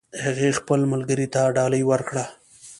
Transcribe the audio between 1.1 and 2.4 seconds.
ته ډالۍ ورکړه